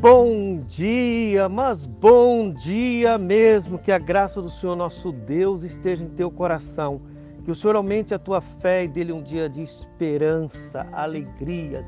Bom 0.00 0.58
dia, 0.58 1.48
mas 1.48 1.86
bom 1.86 2.52
dia 2.52 3.16
mesmo. 3.16 3.78
Que 3.78 3.90
a 3.90 3.98
graça 3.98 4.42
do 4.42 4.50
Senhor 4.50 4.76
nosso 4.76 5.10
Deus 5.10 5.62
esteja 5.62 6.04
em 6.04 6.10
teu 6.10 6.30
coração. 6.30 7.00
Que 7.42 7.50
o 7.50 7.54
Senhor 7.54 7.76
aumente 7.76 8.12
a 8.12 8.18
tua 8.18 8.42
fé 8.42 8.84
e 8.84 8.88
dê-lhe 8.88 9.10
um 9.10 9.22
dia 9.22 9.48
de 9.48 9.62
esperança, 9.62 10.86
alegria, 10.92 11.82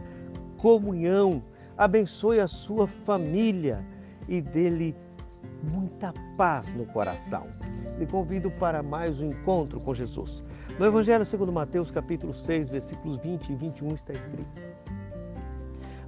comunhão. 0.57 1.43
Abençoe 1.77 2.41
a 2.41 2.49
sua 2.49 2.87
família 2.87 3.85
e 4.27 4.41
dê-lhe 4.41 4.97
muita 5.71 6.15
paz 6.37 6.73
no 6.73 6.87
coração. 6.87 7.47
Me 7.99 8.07
convido 8.07 8.51
para 8.51 8.83
mais 8.83 9.21
um 9.21 9.31
encontro 9.31 9.79
com 9.85 9.93
Jesus. 9.93 10.43
No 10.79 10.87
Evangelho 10.87 11.27
segundo 11.27 11.53
Mateus, 11.53 11.91
capítulo 11.91 12.33
6, 12.33 12.71
versículos 12.71 13.19
20 13.19 13.51
e 13.51 13.55
21 13.55 13.95
está 13.95 14.15
escrito: 14.15 14.51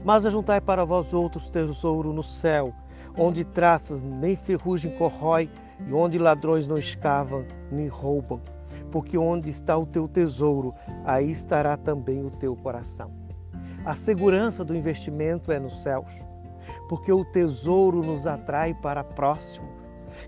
Mas 0.04 0.24
ajuntai 0.24 0.60
para 0.60 0.84
vós 0.84 1.12
outros 1.12 1.50
tesouro 1.50 2.12
no 2.12 2.22
céu, 2.22 2.72
onde 3.16 3.44
traças 3.44 4.02
nem 4.02 4.36
ferrugem 4.36 4.96
corrói, 4.96 5.50
e 5.86 5.92
onde 5.92 6.18
ladrões 6.18 6.66
não 6.66 6.76
escavam 6.76 7.44
nem 7.70 7.88
roubam. 7.88 8.40
Porque 8.92 9.16
onde 9.16 9.50
está 9.50 9.76
o 9.76 9.86
teu 9.86 10.06
tesouro, 10.08 10.74
aí 11.04 11.30
estará 11.30 11.76
também 11.76 12.24
o 12.24 12.30
teu 12.30 12.54
coração. 12.56 13.10
A 13.84 13.94
segurança 13.94 14.64
do 14.64 14.76
investimento 14.76 15.50
é 15.50 15.58
nos 15.58 15.82
céus, 15.82 16.12
porque 16.88 17.12
o 17.12 17.24
tesouro 17.24 18.02
nos 18.02 18.26
atrai 18.26 18.74
para 18.74 19.02
próximo 19.02 19.79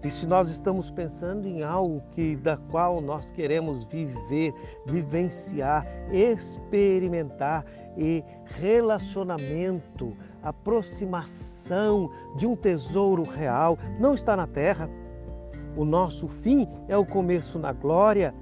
e 0.04 0.10
se 0.10 0.26
nós 0.26 0.48
estamos 0.48 0.90
pensando 0.90 1.46
em 1.46 1.62
algo 1.62 2.02
que 2.12 2.36
da 2.36 2.56
qual 2.56 3.00
nós 3.00 3.30
queremos 3.30 3.84
viver, 3.84 4.54
vivenciar, 4.86 5.86
experimentar 6.12 7.64
e 7.96 8.24
relacionamento, 8.44 10.16
aproximação 10.42 12.10
de 12.36 12.46
um 12.46 12.56
tesouro 12.56 13.22
real, 13.22 13.78
não 13.98 14.14
está 14.14 14.36
na 14.36 14.46
terra. 14.46 14.88
O 15.76 15.84
nosso 15.84 16.28
fim 16.28 16.68
é 16.88 16.96
o 16.96 17.06
começo 17.06 17.58
na 17.58 17.72
glória 17.72 18.34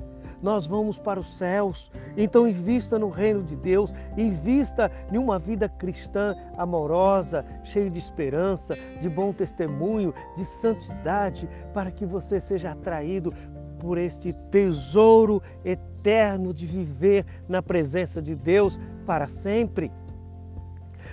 nós 0.42 0.66
vamos 0.66 0.98
para 0.98 1.20
os 1.20 1.36
céus. 1.36 1.91
Então, 2.16 2.48
invista 2.48 2.98
no 2.98 3.08
reino 3.08 3.42
de 3.42 3.56
Deus, 3.56 3.92
invista 4.16 4.91
em 5.12 5.19
uma 5.19 5.38
vida 5.38 5.69
cristã 5.69 6.34
amorosa, 6.56 7.44
cheia 7.64 7.91
de 7.91 7.98
esperança, 7.98 8.77
de 9.00 9.08
bom 9.08 9.32
testemunho, 9.32 10.14
de 10.36 10.47
santidade, 10.47 11.48
para 11.74 11.91
que 11.91 12.06
você 12.06 12.41
seja 12.41 12.72
atraído 12.72 13.32
por 13.78 13.97
este 13.98 14.32
tesouro 14.50 15.42
eterno 15.64 16.52
de 16.52 16.66
viver 16.66 17.25
na 17.48 17.62
presença 17.62 18.20
de 18.20 18.34
Deus 18.34 18.78
para 19.06 19.27
sempre. 19.27 19.91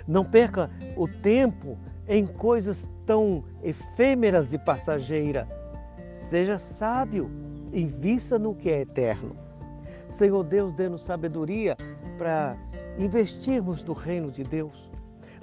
Não 0.06 0.24
perca 0.24 0.70
o 0.96 1.06
tempo 1.06 1.78
em 2.06 2.26
coisas 2.26 2.88
tão 3.04 3.44
efêmeras 3.62 4.52
e 4.52 4.58
passageiras. 4.58 5.46
Seja 6.12 6.58
sábio 6.58 7.30
invista 7.72 8.38
no 8.38 8.54
que 8.54 8.70
é 8.70 8.80
eterno. 8.80 9.36
Senhor 10.08 10.42
Deus, 10.44 10.74
dê-nos 10.74 11.04
sabedoria 11.04 11.76
para 12.16 12.56
investirmos 12.98 13.82
no 13.84 13.92
reino 13.92 14.30
de 14.30 14.42
Deus, 14.42 14.90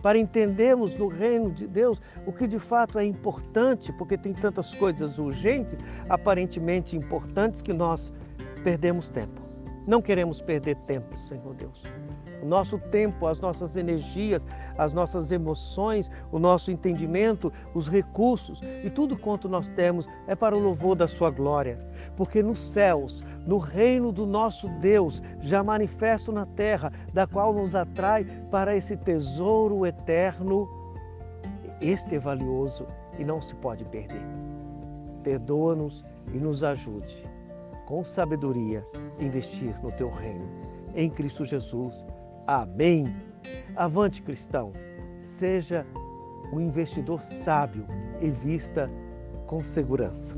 para 0.02 0.18
entendermos 0.18 0.98
no 0.98 1.08
reino 1.08 1.52
de 1.52 1.68
Deus 1.68 2.02
o 2.26 2.34
que 2.34 2.48
de 2.48 2.60
fato 2.60 3.00
é 3.00 3.06
importante, 3.06 3.94
porque 3.94 4.18
tem 4.18 4.34
tantas 4.34 4.74
coisas 4.76 5.18
urgentes, 5.18 5.78
aparentemente 6.10 6.96
importantes, 6.96 7.62
que 7.62 7.74
nós 7.74 8.12
perdemos 8.64 9.10
tempo. 9.10 9.42
Não 9.88 10.02
queremos 10.02 10.42
perder 10.42 10.76
tempo, 10.88 11.18
Senhor 11.20 11.54
Deus. 11.54 11.84
O 12.42 12.46
nosso 12.46 12.78
tempo, 12.78 13.28
as 13.28 13.40
nossas 13.40 13.76
energias, 13.76 14.46
as 14.78 14.94
nossas 14.94 15.32
emoções, 15.32 16.10
o 16.32 16.40
nosso 16.40 16.72
entendimento, 16.72 17.52
os 17.74 17.88
recursos 17.88 18.62
e 18.84 18.90
tudo 18.90 19.18
quanto 19.18 19.48
nós 19.48 19.70
temos 19.70 20.08
é 20.28 20.36
para 20.36 20.56
o 20.56 20.60
louvor 20.60 20.96
da 20.96 21.08
Sua 21.08 21.30
glória. 21.30 21.78
Porque 22.16 22.44
nos 22.44 22.60
céus, 22.60 23.24
no 23.46 23.58
reino 23.58 24.12
do 24.12 24.26
nosso 24.26 24.68
Deus, 24.80 25.22
já 25.42 25.64
manifesto 25.64 26.32
na 26.32 26.46
terra, 26.46 26.92
da 27.14 27.28
qual 27.28 27.54
nos 27.54 27.76
atrai 27.76 28.26
para 28.52 28.76
esse 28.76 28.98
tesouro 28.98 29.86
eterno, 29.86 30.68
este 31.82 32.16
é 32.16 32.20
valioso 32.20 32.86
e 33.18 33.24
não 33.24 33.42
se 33.42 33.54
pode 33.56 33.84
perder. 33.86 34.22
Perdoa-nos 35.24 36.06
e 36.34 36.38
nos 36.38 36.64
ajude, 36.64 37.28
com 37.86 38.04
sabedoria, 38.04 38.86
investir 39.20 39.76
no 39.84 39.92
teu 39.92 40.10
reino. 40.10 40.48
Em 40.96 41.10
Cristo 41.10 41.44
Jesus. 41.44 42.06
Amém. 42.48 43.16
Avante, 43.76 44.22
cristão, 44.22 44.72
seja 45.22 45.86
um 46.54 46.60
investidor 46.60 47.22
sábio 47.22 47.86
e 48.22 48.30
vista 48.30 48.90
com 49.48 49.64
segurança. 49.64 50.36